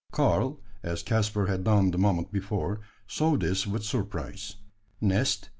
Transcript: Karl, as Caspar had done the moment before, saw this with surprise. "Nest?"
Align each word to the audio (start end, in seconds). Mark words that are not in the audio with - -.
Karl, 0.11 0.59
as 0.81 1.03
Caspar 1.03 1.45
had 1.45 1.63
done 1.63 1.91
the 1.91 1.97
moment 1.99 2.31
before, 2.31 2.79
saw 3.05 3.37
this 3.37 3.67
with 3.67 3.83
surprise. 3.83 4.55
"Nest?" 4.99 5.49